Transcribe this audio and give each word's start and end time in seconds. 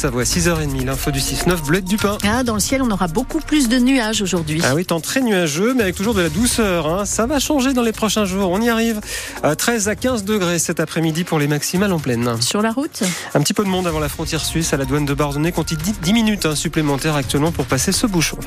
Haute-Savoie. 0.00 0.22
6h30, 0.22 0.86
l'info 0.86 1.10
du 1.10 1.18
6-9, 1.18 1.66
Bleuette 1.66 1.84
du 1.84 1.98
Pain. 1.98 2.16
Ah, 2.24 2.42
dans 2.42 2.54
le 2.54 2.60
ciel, 2.60 2.80
on 2.80 2.90
aura 2.90 3.06
beaucoup 3.06 3.40
plus 3.40 3.68
de 3.68 3.76
nuages 3.76 4.22
aujourd'hui. 4.22 4.62
Ah 4.64 4.74
oui, 4.74 4.86
temps 4.86 5.00
très 5.00 5.20
nuageux, 5.20 5.74
mais 5.74 5.82
avec 5.82 5.94
toujours 5.94 6.14
de 6.14 6.22
la 6.22 6.30
douceur. 6.30 6.86
Hein. 6.86 7.04
Ça 7.04 7.26
va 7.26 7.38
changer 7.38 7.74
dans 7.74 7.82
les 7.82 7.92
prochains 7.92 8.24
jours, 8.24 8.50
on 8.50 8.62
y 8.62 8.70
arrive. 8.70 9.00
13 9.42 9.88
à 9.88 9.96
15 9.96 10.24
degrés 10.24 10.58
cet 10.58 10.80
après-midi 10.80 11.24
pour 11.24 11.38
les 11.38 11.48
maximales 11.48 11.92
en 11.92 11.98
pleine. 11.98 12.40
Sur 12.40 12.62
la 12.62 12.72
route 12.72 13.02
Un 13.34 13.42
petit 13.42 13.52
peu 13.52 13.62
de 13.62 13.68
monde 13.68 13.86
avant 13.86 14.00
la 14.00 14.08
frontière 14.08 14.42
suisse 14.42 14.72
à 14.72 14.78
la 14.78 14.86
douane 14.86 15.04
de 15.04 15.12
Bardonnay, 15.12 15.52
compte 15.52 15.74
10 15.74 16.12
minutes 16.14 16.46
hein, 16.46 16.54
supplémentaires 16.54 17.16
actuellement 17.16 17.52
pour 17.52 17.66
passer 17.66 17.92
ce 17.92 18.06
bouchon. 18.06 18.38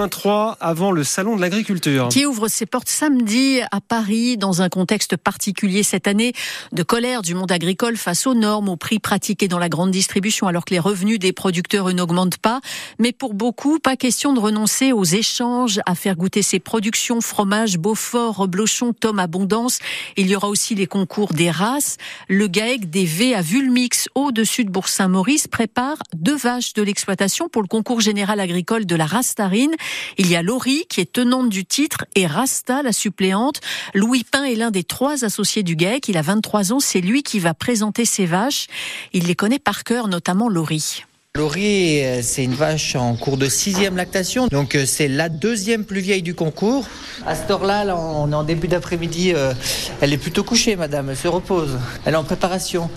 J-3 0.00 0.56
avant 0.60 0.92
le 0.92 1.04
salon 1.04 1.36
de 1.36 1.40
l'agriculture. 1.40 2.08
Qui 2.08 2.26
ouvre 2.26 2.48
ses 2.48 2.66
portes 2.66 2.88
samedi 2.88 3.60
à 3.70 3.80
Paris 3.80 4.36
dans 4.36 4.60
un 4.60 4.68
contexte 4.68 5.16
particulier 5.16 5.82
cette 5.82 6.06
année 6.06 6.32
de 6.72 6.82
colère 6.82 7.22
du 7.22 7.34
monde 7.34 7.52
agricole 7.52 7.96
face 7.96 8.26
aux 8.26 8.34
normes, 8.34 8.68
aux 8.68 8.76
prix 8.76 8.98
pratiqués 8.98 9.48
dans 9.48 9.58
la 9.58 9.68
grande 9.68 9.90
distribution 9.90 10.46
alors 10.46 10.64
que 10.64 10.74
les 10.74 10.80
revenus 10.80 11.18
des 11.18 11.32
producteurs 11.32 11.92
n'augmentent 11.94 12.38
pas. 12.38 12.60
Mais 12.98 13.12
pour 13.12 13.32
beaucoup, 13.32 13.78
pas 13.78 13.96
question 13.96 14.32
de 14.32 14.40
renoncer 14.40 14.92
aux 14.92 15.04
échanges, 15.04 15.80
à 15.86 15.94
faire 15.94 16.16
goûter 16.16 16.42
ses 16.42 16.58
productions, 16.58 17.20
fromage, 17.20 17.78
Beaufort, 17.78 18.36
Reblochon, 18.36 18.92
Tom 18.92 19.18
Abondance. 19.18 19.78
Il 20.16 20.28
y 20.28 20.36
aura 20.36 20.48
aussi 20.48 20.74
les 20.74 20.86
concours 20.86 21.32
des 21.32 21.50
races. 21.50 21.96
Le 22.28 22.48
GAEC 22.48 22.90
des 22.90 23.04
V 23.04 23.34
à 23.34 23.42
Vulmix 23.42 24.08
au-dessus 24.14 24.64
de 24.64 24.70
Bourg-Saint-Maurice 24.70 25.48
prépare 25.48 25.96
deux 26.14 26.36
vaches 26.36 26.74
de 26.74 26.82
l'exploitation 26.82 27.48
pour 27.48 27.62
le 27.62 27.68
concours 27.68 28.00
général 28.00 28.40
agricole 28.40 28.86
de 28.86 28.96
la 28.96 29.06
race 29.06 29.20
Rastarine. 29.30 29.76
Il 30.18 30.28
y 30.28 30.36
a 30.36 30.42
Laurie 30.42 30.84
qui 30.88 31.00
est 31.00 31.12
tenante 31.12 31.48
du 31.48 31.64
titre 31.64 32.04
et 32.14 32.26
Rasta 32.26 32.82
la 32.82 32.92
suppléante. 32.92 33.60
Louis 33.94 34.24
Pin 34.24 34.44
est 34.44 34.54
l'un 34.54 34.70
des 34.70 34.84
trois 34.84 35.24
associés 35.24 35.62
du 35.62 35.76
GAEC. 35.76 36.08
Il 36.08 36.16
a 36.16 36.22
23 36.22 36.72
ans. 36.72 36.80
C'est 36.80 37.00
lui 37.00 37.22
qui 37.22 37.38
va 37.38 37.54
présenter 37.54 38.04
ses 38.04 38.26
vaches. 38.26 38.66
Il 39.12 39.26
les 39.26 39.34
connaît 39.34 39.58
par 39.58 39.84
cœur, 39.84 40.08
notamment 40.08 40.48
Laurie. 40.48 41.04
Laurie, 41.36 42.04
euh, 42.04 42.22
c'est 42.22 42.42
une 42.42 42.54
vache 42.54 42.96
en 42.96 43.14
cours 43.14 43.36
de 43.36 43.48
sixième 43.48 43.96
lactation, 43.96 44.48
donc 44.48 44.74
euh, 44.74 44.84
c'est 44.84 45.06
la 45.06 45.28
deuxième 45.28 45.84
plus 45.84 46.00
vieille 46.00 46.22
du 46.22 46.34
concours. 46.34 46.84
À 47.24 47.36
ce 47.36 47.52
heure-là, 47.52 47.96
on 47.96 48.32
est 48.32 48.34
en 48.34 48.42
début 48.42 48.66
d'après-midi, 48.66 49.32
euh, 49.32 49.54
elle 50.00 50.12
est 50.12 50.18
plutôt 50.18 50.42
couchée, 50.42 50.74
madame, 50.74 51.08
elle 51.08 51.16
se 51.16 51.28
repose. 51.28 51.78
Elle 52.04 52.14
est 52.14 52.16
en 52.16 52.24
préparation. 52.24 52.90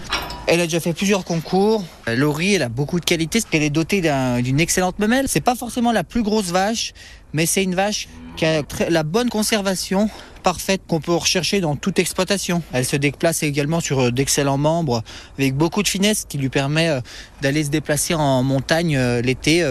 Elle 0.46 0.60
a 0.60 0.64
déjà 0.66 0.80
fait 0.80 0.94
plusieurs 0.94 1.24
concours. 1.24 1.84
Laurie, 2.08 2.56
elle 2.56 2.64
a 2.64 2.70
beaucoup 2.70 3.00
de 3.00 3.06
qualités. 3.06 3.40
Elle 3.52 3.64
est 3.64 3.70
dotée 3.70 4.02
d'une 4.42 4.60
excellente 4.60 5.00
memelle. 5.00 5.28
C'est 5.30 5.42
pas 5.42 5.56
forcément 5.56 5.92
la 5.92 6.04
plus 6.04 6.22
grosse 6.22 6.52
vache, 6.52 6.94
mais 7.32 7.46
c'est 7.46 7.64
une 7.64 7.76
vache 7.76 8.10
qui 8.36 8.46
a 8.46 8.62
la 8.90 9.04
bonne 9.04 9.30
conservation 9.30 10.10
parfaite 10.44 10.82
qu'on 10.88 11.02
peut 11.02 11.14
rechercher 11.14 11.62
dans 11.62 11.76
toute 11.76 11.98
exploitation. 11.98 12.62
Elle 12.74 12.86
se 12.86 12.96
déplace 12.96 13.44
également 13.44 13.80
sur 13.80 14.00
euh, 14.00 14.12
d'excellents 14.12 14.58
membres 14.58 15.02
avec 15.40 15.56
beaucoup 15.56 15.82
de 15.82 15.88
finesse 15.88 16.26
qui 16.28 16.38
lui 16.38 16.50
permet 16.50 16.90
euh, 16.90 17.02
d'aller 17.42 17.64
se 17.64 17.70
déplacer 17.70 18.14
en 18.14 18.44
montagne 18.44 18.98
euh, 18.98 19.22
l'été 19.22 19.64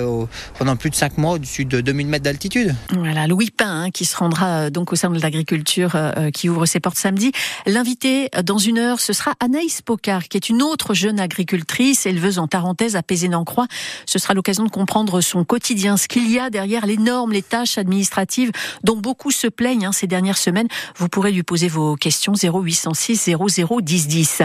pendant 0.59 0.77
plus 0.77 0.91
de 0.91 0.95
5 0.95 1.19
mois 1.19 1.33
au-dessus 1.33 1.64
de 1.64 1.81
2000 1.81 2.06
mètres 2.06 2.25
d'altitude. 2.25 2.75
Voilà, 2.91 3.27
Louis 3.27 3.51
Pain 3.51 3.84
hein, 3.84 3.91
qui 3.91 4.05
se 4.05 4.17
rendra 4.17 4.70
donc 4.70 4.92
au 4.92 4.97
sein 4.97 5.11
de 5.11 5.20
l'agriculture 5.20 5.97
qui 6.33 6.48
ouvre 6.48 6.64
ses 6.67 6.81
portes 6.81 6.97
samedi. 6.97 7.33
L'invité 7.67 8.31
dans 8.45 8.59
une 8.59 8.79
heure, 8.79 9.01
ce 9.01 9.12
sera 9.12 9.34
Anaïs 9.41 9.83
Pocard 9.83 10.29
qui 10.29 10.36
est 10.36 10.48
une 10.48 10.62
autre 10.62 10.95
jeune 10.95 11.20
agricultrice, 11.20 12.07
éleveuse 12.07 12.39
en 12.39 12.47
Tarentaise 12.47 12.97
à 12.97 13.03
Pézénan-Croix. 13.03 13.67
Ce 14.07 14.19
sera 14.19 14.34
l'occasion 14.34 14.64
de 14.64 14.70
comprendre 14.70 15.20
son 15.20 15.45
quotidien, 15.45 15.97
ce 15.97 16.09
qu'il 16.09 16.31
y 16.31 16.39
a 16.39 16.48
derrière 16.48 16.86
les 16.86 16.97
normes, 16.97 17.33
les 17.33 17.42
tâches 17.42 17.77
administratives 17.79 18.53
dont 18.84 18.97
beaucoup 18.97 19.31
se 19.31 19.47
plaignent 19.48 19.86
hein, 19.86 19.92
ces 19.92 20.07
dernières 20.07 20.39
semaines. 20.39 20.61
Vous 20.96 21.08
pourrez 21.08 21.32
lui 21.32 21.42
poser 21.42 21.68
vos 21.68 21.96
questions 21.96 22.34
0806 22.34 23.30
00 23.30 23.80
10 23.80 24.08
10. 24.08 24.42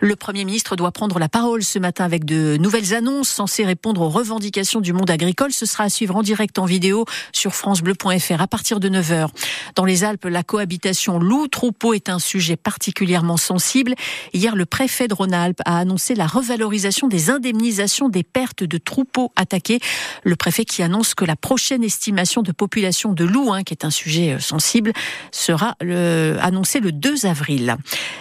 Le 0.00 0.16
Premier 0.16 0.44
ministre 0.44 0.76
doit 0.76 0.92
prendre 0.92 1.18
la 1.18 1.28
parole 1.28 1.62
ce 1.62 1.78
matin 1.78 2.04
avec 2.04 2.24
de 2.24 2.56
nouvelles 2.58 2.94
annonces 2.94 3.28
censées 3.28 3.64
répondre 3.64 4.00
aux 4.00 4.08
revendications 4.08 4.80
du 4.80 4.92
monde 4.92 5.10
agricole. 5.10 5.52
Ce 5.52 5.66
sera 5.66 5.84
à 5.84 5.88
suivre 5.88 6.16
en 6.16 6.22
direct 6.22 6.58
en 6.58 6.64
vidéo 6.64 7.04
sur 7.32 7.54
francebleu.fr 7.54 8.40
à 8.40 8.46
partir 8.46 8.80
de 8.80 8.88
9h. 8.88 9.28
Dans 9.74 9.84
les 9.84 10.04
Alpes, 10.04 10.24
la 10.24 10.42
cohabitation 10.42 11.18
loup-troupeau 11.18 11.94
est 11.94 12.08
un 12.08 12.18
sujet 12.18 12.56
particulièrement 12.56 13.36
sensible. 13.36 13.94
Hier, 14.32 14.56
le 14.56 14.66
préfet 14.66 15.08
de 15.08 15.14
Rhône-Alpes 15.14 15.60
a 15.64 15.78
annoncé 15.78 16.14
la 16.14 16.26
revalorisation 16.26 17.08
des 17.08 17.30
indemnisations 17.30 18.08
des 18.08 18.22
pertes 18.22 18.64
de 18.64 18.78
troupeaux 18.78 19.32
attaqués. 19.36 19.80
Le 20.24 20.36
préfet 20.36 20.64
qui 20.64 20.82
annonce 20.82 21.14
que 21.14 21.24
la 21.24 21.36
prochaine 21.36 21.84
estimation 21.84 22.42
de 22.42 22.52
population 22.52 23.12
de 23.12 23.24
loups, 23.24 23.52
hein, 23.52 23.62
qui 23.62 23.74
est 23.74 23.84
un 23.84 23.90
sujet 23.90 24.32
euh, 24.32 24.38
sensible, 24.38 24.92
sera 25.32 25.59
le, 25.80 26.36
annoncé 26.40 26.80
le 26.80 26.92
2 26.92 27.26
avril. 27.26 27.76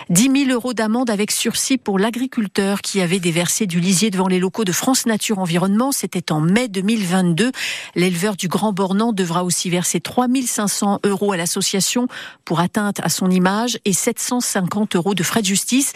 10 0.10 0.46
000 0.46 0.52
euros 0.52 0.74
d'amende 0.74 1.10
avec 1.10 1.32
sursis 1.32 1.78
pour 1.78 2.00
l'agriculteur 2.00 2.82
qui 2.82 3.02
avait 3.02 3.20
déversé 3.20 3.68
du 3.68 3.80
lisier 3.80 4.10
devant 4.10 4.28
les 4.28 4.40
locaux 4.40 4.66
de 4.66 4.72
France 4.72 5.06
Nature 5.06 5.40
Environnement. 5.40 5.92
C'était 5.92 6.32
en 6.32 6.42
mai 6.42 6.68
2022. 6.68 7.52
L'éleveur 7.96 8.36
du 8.36 8.48
Grand 8.48 8.74
Bornand 8.74 9.14
devra 9.14 9.44
aussi 9.44 9.70
verser 9.70 10.00
3 10.00 10.28
500 10.46 11.00
euros 11.04 11.32
à 11.32 11.38
l'association 11.38 12.08
pour 12.46 12.60
atteinte 12.60 13.00
à 13.02 13.10
son 13.10 13.30
image 13.30 13.80
et 13.86 13.94
750 13.94 14.96
euros 14.96 15.14
de 15.14 15.24
frais 15.24 15.42
de 15.42 15.46
justice. 15.46 15.94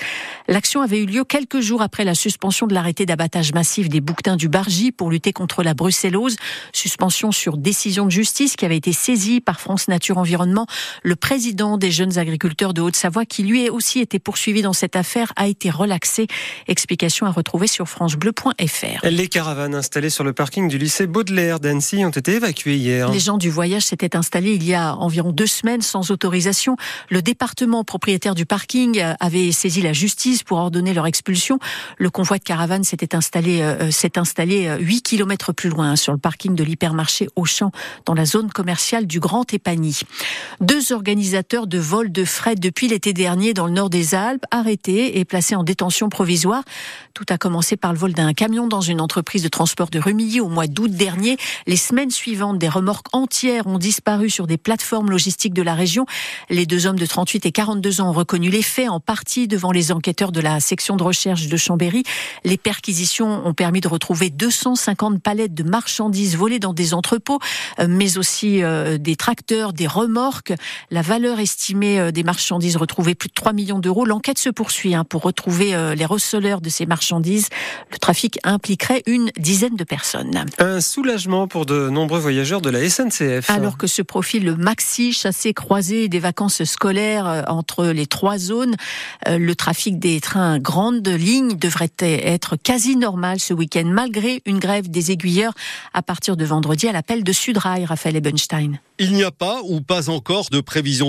L'action 0.48 0.82
avait 0.82 1.00
eu 1.00 1.06
lieu 1.06 1.24
quelques 1.24 1.60
jours 1.60 1.82
après 1.82 2.04
la 2.04 2.16
suspension 2.16 2.68
de 2.68 2.74
l'arrêté 2.74 3.06
d'abattage 3.06 3.54
massif 3.54 3.90
des 3.90 4.02
bouquetins 4.02 4.36
du 4.36 4.50
Bargy 4.50 4.92
pour 4.92 5.10
lutter 5.10 5.34
contre 5.34 5.64
la 5.64 5.74
brucellose. 5.74 6.36
Suspension 6.72 7.32
sur 7.32 7.58
décision 7.58 8.06
de 8.06 8.12
justice 8.12 8.56
qui 8.56 8.66
avait 8.66 8.78
été 8.78 8.94
saisie 8.94 9.42
par 9.42 9.60
France 9.60 9.88
Nature 9.88 10.18
Environnement. 10.18 10.68
Le 11.02 11.16
président 11.34 11.80
des 11.80 11.90
jeunes 11.90 12.20
agriculteurs 12.20 12.76
de 12.76 12.82
Haute-Savoie, 12.82 13.26
qui 13.26 13.42
lui 13.42 13.68
a 13.68 13.74
aussi 13.74 14.00
été 14.00 14.20
poursuivi 14.20 14.62
dans 14.62 14.72
cette 14.72 14.96
affaire, 14.96 15.34
a 15.36 15.48
été 15.48 15.72
relaxé. 15.72 16.28
Explication 16.68 17.26
à 17.26 17.32
retrouver 17.32 17.66
sur 17.66 17.90
francebleu.fr. 17.90 19.04
Les 19.04 19.28
caravanes 19.28 19.74
installées 19.74 20.12
sur 20.12 20.24
le 20.24 20.34
parking 20.34 20.68
du 20.68 20.78
lycée 20.78 21.08
Baudelaire 21.08 21.60
d'Annecy 21.60 22.06
ont 22.06 22.12
été 22.12 22.34
évacuées 22.34 22.76
hier. 22.76 23.12
Les 23.12 23.18
gens 23.18 23.40
du 23.40 23.50
voyage 23.50 23.82
s'étaient 23.82 24.16
installés 24.16 24.54
il 24.54 24.64
y 24.64 24.76
a 24.76 24.96
environ 24.96 25.32
deux 25.32 25.48
semaines 25.48 25.82
sans 25.82 26.12
autorisation. 26.12 26.78
Le 27.10 27.24
département 27.24 27.84
propriétaire 27.84 28.36
du 28.36 28.46
parking 28.46 29.04
avait 29.20 29.52
saisi 29.52 29.82
la 29.82 29.92
justice 29.92 30.44
pour 30.44 30.60
ordonner 30.60 30.94
leur 30.94 31.08
expulsion. 31.08 31.58
Le 31.98 32.12
convoi 32.12 32.38
de 32.38 32.44
caravanes 32.44 32.84
s'était 32.84 33.16
installé, 33.16 33.64
euh, 33.64 33.90
s'est 33.90 34.20
installé 34.20 34.70
8 34.80 34.98
euh, 34.98 35.00
km 35.04 35.52
plus 35.52 35.70
loin 35.72 35.96
sur 35.96 36.14
le 36.14 36.20
parking 36.20 36.54
de 36.54 36.64
l'hypermarché 36.64 37.28
Auchan 37.36 37.72
dans 38.06 38.14
la 38.14 38.26
zone 38.26 38.52
commerciale 38.52 39.08
du 39.08 39.20
Grand 39.20 39.52
Épagny. 39.52 40.02
Deux 40.62 40.94
organisateurs 41.24 41.68
de 41.68 41.80
vols 41.80 42.12
de 42.12 42.26
fret 42.26 42.56
depuis 42.56 42.90
l'été 42.90 43.14
dernier 43.14 43.54
dans 43.54 43.66
le 43.66 43.72
nord 43.72 43.90
des 43.90 44.14
Alpes, 44.14 44.44
arrêtés 44.52 45.20
et 45.20 45.24
placés 45.24 45.56
en 45.56 45.64
détention 45.64 46.10
provisoire. 46.10 46.64
Tout 47.14 47.24
a 47.30 47.38
commencé 47.38 47.78
par 47.78 47.94
le 47.94 47.98
vol 47.98 48.12
d'un 48.12 48.34
camion 48.34 48.68
dans 48.68 48.82
une 48.82 49.00
entreprise 49.00 49.42
de 49.42 49.48
transport 49.48 49.90
de 49.90 50.00
Remilly 50.00 50.42
au 50.42 50.50
mois 50.50 50.68
d'août 50.68 50.92
dernier. 50.92 51.38
Les 51.66 51.78
semaines 51.78 52.12
suivantes, 52.12 52.60
des 52.60 52.68
remorques 52.68 53.08
entières 53.14 53.68
ont 53.68 53.78
disparu 53.78 54.30
sur 54.30 54.48
des 54.48 54.58
plateformes 54.58 55.10
logistiques 55.10 55.54
de 55.54 55.62
la 55.62 55.76
région. 55.76 56.06
Les 56.50 56.66
deux 56.66 56.88
hommes 56.88 57.00
de 57.00 57.06
38 57.06 57.46
et 57.46 57.54
42 57.54 58.02
ans 58.02 58.10
ont 58.10 58.14
reconnu 58.14 58.50
les 58.50 58.62
faits, 58.62 58.90
en 58.90 59.00
partie 59.00 59.48
devant 59.48 59.72
les 59.72 59.94
enquêteurs 59.94 60.34
de 60.34 60.42
la 60.42 60.60
section 60.60 60.98
de 60.98 61.04
recherche 61.04 61.48
de 61.48 61.56
Chambéry. 61.56 62.04
Les 62.44 62.58
perquisitions 62.58 63.48
ont 63.48 63.54
permis 63.54 63.80
de 63.80 63.88
retrouver 63.88 64.30
250 64.30 65.24
palettes 65.24 65.54
de 65.54 65.64
marchandises 65.64 66.36
volées 66.36 66.60
dans 66.60 66.74
des 66.74 66.94
entrepôts, 66.94 67.40
euh, 67.80 67.88
mais 67.88 68.18
aussi 68.18 68.62
euh, 68.62 68.98
des 68.98 69.16
tracteurs, 69.16 69.72
des 69.72 69.88
remorques. 69.88 70.52
La 70.92 71.02
valeur 71.14 71.40
estimée 71.40 72.00
euh, 72.00 72.12
des 72.12 72.24
marchandises 72.24 72.76
retrouvées, 72.76 73.14
plus 73.14 73.30
de 73.30 73.36
3 73.36 73.54
millions 73.54 73.78
d'euros. 73.78 74.04
L'enquête 74.04 74.40
se 74.40 74.50
poursuit 74.50 74.96
hein, 74.96 75.04
pour 75.04 75.22
retrouver 75.22 75.76
euh, 75.76 75.94
les 75.94 76.06
receleurs 76.06 76.60
de 76.60 76.70
ces 76.70 76.88
marchandises. 76.88 77.50
Le 77.92 78.00
trafic 78.00 78.40
impliquerait 78.44 79.04
une 79.06 79.30
dizaine 79.38 79.76
de 79.76 79.84
personnes. 79.84 80.46
Un 80.58 80.82
soulagement 80.82 81.48
pour 81.48 81.68
de 81.68 81.90
nombreux 81.90 82.18
voyageurs 82.18 82.62
de 82.62 82.72
la 82.72 82.90
SNCF. 82.90 83.48
Alors 83.52 83.78
que 83.78 83.86
se 83.86 84.02
profile 84.02 84.44
le 84.44 84.56
maxi 84.56 85.14
chassé 85.14 85.54
croisé 85.54 86.10
des 86.10 86.18
vacances 86.18 86.64
scolaires 86.64 87.28
euh, 87.28 87.44
entre 87.48 87.86
les 87.86 88.08
trois 88.08 88.40
zones, 88.40 88.76
le 89.28 89.54
trafic 89.54 90.00
des 90.00 90.20
trains 90.20 90.58
grandes 90.58 91.08
lignes 91.08 91.58
devrait 91.58 91.92
être 92.00 92.56
quasi 92.56 92.96
normal 92.96 93.40
ce 93.40 93.54
week-end, 93.54 93.86
malgré 93.86 94.42
une 94.46 94.58
grève 94.58 94.90
des 94.90 95.12
aiguilleurs 95.12 95.54
à 95.94 96.02
partir 96.02 96.38
de 96.38 96.46
vendredi 96.46 96.88
à 96.88 96.92
l'appel 96.92 97.24
de 97.24 97.32
Sudrail, 97.32 97.86
Raphaël 97.86 98.16
Ebenstein. 98.16 98.80
Il 99.00 99.14
n'y 99.14 99.24
a 99.24 99.32
pas 99.32 99.62
ou 99.64 99.82
pas 99.82 100.10
encore 100.10 100.50
de 100.52 100.62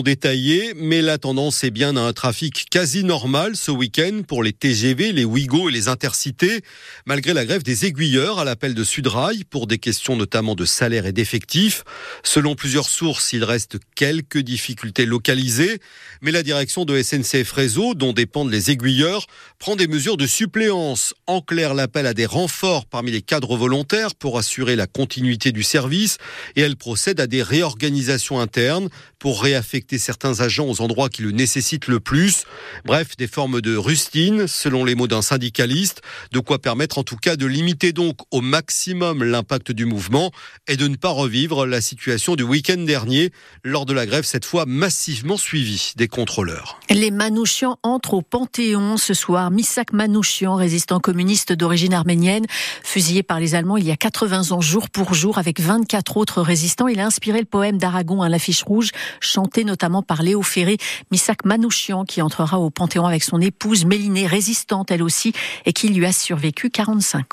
détaillées, 0.02 0.72
mais 0.76 1.02
la 1.02 1.18
tendance 1.18 1.64
est 1.64 1.70
bien 1.70 1.96
à 1.96 2.00
un 2.00 2.12
trafic 2.12 2.66
quasi 2.70 3.04
normal 3.04 3.56
ce 3.56 3.70
week-end 3.70 4.22
pour 4.26 4.42
les 4.42 4.52
TGV, 4.52 5.12
les 5.12 5.24
Ouigo 5.24 5.68
et 5.68 5.72
les 5.72 5.88
Intercités, 5.88 6.62
malgré 7.06 7.34
la 7.34 7.44
grève 7.44 7.62
des 7.62 7.86
aiguilleurs 7.86 8.38
à 8.38 8.44
l'appel 8.44 8.74
de 8.74 8.84
Sudrail 8.84 9.44
pour 9.44 9.66
des 9.66 9.78
questions 9.78 10.16
notamment 10.16 10.54
de 10.54 10.64
salaire 10.64 11.06
et 11.06 11.12
d'effectifs. 11.12 11.84
Selon 12.22 12.54
plusieurs 12.54 12.88
sources, 12.88 13.32
il 13.32 13.44
reste 13.44 13.78
quelques 13.94 14.38
difficultés 14.38 15.06
localisées, 15.06 15.78
mais 16.22 16.30
la 16.30 16.42
direction 16.42 16.84
de 16.84 17.00
SNCF 17.00 17.52
Réseau, 17.52 17.94
dont 17.94 18.12
dépendent 18.12 18.50
les 18.50 18.70
aiguilleurs, 18.70 19.26
prend 19.58 19.76
des 19.76 19.86
mesures 19.86 20.16
de 20.16 20.26
suppléance 20.26 21.14
en 21.26 21.40
clair 21.40 21.74
l'appel 21.74 22.06
à 22.06 22.14
des 22.14 22.26
renforts 22.26 22.86
parmi 22.86 23.10
les 23.10 23.22
cadres 23.22 23.56
volontaires 23.56 24.14
pour 24.14 24.38
assurer 24.38 24.76
la 24.76 24.86
continuité 24.86 25.52
du 25.52 25.62
service 25.62 26.18
et 26.56 26.62
elle 26.62 26.76
procède 26.76 27.20
à 27.20 27.26
des 27.26 27.42
réorganisations 27.42 28.40
internes 28.40 28.88
pour 29.18 29.42
réaffecter 29.74 29.98
certains 29.98 30.40
agents 30.40 30.68
aux 30.68 30.80
endroits 30.82 31.08
qui 31.08 31.22
le 31.22 31.32
nécessitent 31.32 31.88
le 31.88 31.98
plus. 31.98 32.44
Bref, 32.84 33.16
des 33.16 33.26
formes 33.26 33.60
de 33.60 33.74
rustine, 33.74 34.46
selon 34.46 34.84
les 34.84 34.94
mots 34.94 35.08
d'un 35.08 35.20
syndicaliste, 35.20 36.00
de 36.30 36.38
quoi 36.38 36.60
permettre 36.60 36.98
en 36.98 37.02
tout 37.02 37.16
cas 37.16 37.34
de 37.34 37.44
limiter 37.44 37.92
donc 37.92 38.18
au 38.30 38.40
maximum 38.40 39.24
l'impact 39.24 39.72
du 39.72 39.84
mouvement 39.84 40.30
et 40.68 40.76
de 40.76 40.86
ne 40.86 40.94
pas 40.94 41.08
revivre 41.08 41.66
la 41.66 41.80
situation 41.80 42.36
du 42.36 42.44
week-end 42.44 42.76
dernier 42.78 43.32
lors 43.64 43.84
de 43.84 43.92
la 43.92 44.06
grève 44.06 44.22
cette 44.22 44.44
fois 44.44 44.64
massivement 44.64 45.36
suivie 45.36 45.92
des 45.96 46.06
contrôleurs. 46.06 46.78
Les 46.88 47.10
Manouchians 47.10 47.78
entrent 47.82 48.14
au 48.14 48.22
Panthéon 48.22 48.96
ce 48.96 49.12
soir. 49.12 49.50
Misak 49.50 49.92
Manouchian, 49.92 50.54
résistant 50.54 51.00
communiste 51.00 51.52
d'origine 51.52 51.94
arménienne, 51.94 52.46
fusillé 52.84 53.24
par 53.24 53.40
les 53.40 53.56
Allemands 53.56 53.76
il 53.76 53.86
y 53.86 53.90
a 53.90 53.96
80 53.96 54.52
ans 54.52 54.60
jour 54.60 54.88
pour 54.88 55.14
jour 55.14 55.38
avec 55.38 55.58
24 55.58 56.16
autres 56.16 56.42
résistants. 56.42 56.86
Il 56.86 57.00
a 57.00 57.06
inspiré 57.06 57.40
le 57.40 57.44
poème 57.44 57.78
d'Aragon 57.78 58.22
à 58.22 58.28
l'affiche 58.28 58.62
rouge, 58.62 58.90
chanté 59.18 59.63
notamment 59.64 60.02
par 60.02 60.22
Léo 60.22 60.42
Ferré. 60.42 60.78
Misak 61.10 61.44
Manouchian 61.44 62.04
qui 62.04 62.22
entrera 62.22 62.58
au 62.58 62.70
Panthéon 62.70 63.06
avec 63.06 63.22
son 63.22 63.40
épouse 63.40 63.84
Mélinée, 63.84 64.26
résistante 64.26 64.90
elle 64.90 65.02
aussi, 65.02 65.32
et 65.66 65.72
qui 65.72 65.88
lui 65.88 66.06
a 66.06 66.12
survécu 66.12 66.70
45 66.70 67.20
ans. 67.20 67.24